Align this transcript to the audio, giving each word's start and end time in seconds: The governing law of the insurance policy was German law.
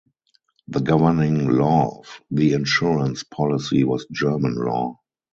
The 0.67 0.79
governing 0.79 1.47
law 1.47 1.99
of 1.99 2.21
the 2.31 2.53
insurance 2.53 3.21
policy 3.23 3.83
was 3.83 4.07
German 4.11 4.55
law. 4.55 4.99